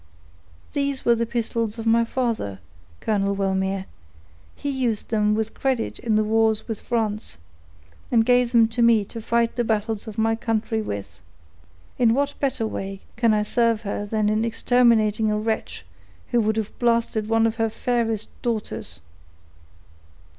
These 0.73 1.05
were 1.05 1.13
the 1.13 1.27
pistols 1.27 1.77
of 1.77 1.85
my 1.85 2.03
father, 2.03 2.57
Colonel 3.01 3.35
Wellmere; 3.35 3.85
he 4.55 4.67
used 4.71 5.09
them 5.11 5.35
with 5.35 5.53
credit 5.53 5.99
in 5.99 6.15
the 6.15 6.23
wars 6.23 6.67
with 6.67 6.81
France, 6.81 7.37
and 8.09 8.25
gave 8.25 8.51
them 8.51 8.67
to 8.69 8.81
me 8.81 9.05
to 9.05 9.21
fight 9.21 9.55
the 9.57 9.63
battles 9.63 10.07
of 10.07 10.17
my 10.17 10.33
country 10.35 10.81
with. 10.81 11.19
In 11.99 12.15
what 12.15 12.33
better 12.39 12.65
way 12.65 13.01
can 13.15 13.31
I 13.31 13.43
serve 13.43 13.83
her 13.83 14.07
than 14.07 14.27
in 14.27 14.43
exterminating 14.43 15.29
a 15.29 15.37
wretch 15.37 15.85
who 16.31 16.41
would 16.41 16.57
have 16.57 16.75
blasted 16.79 17.27
one 17.29 17.45
of 17.45 17.57
her 17.57 17.69
fairest 17.69 18.29
daughters?" 18.41 19.01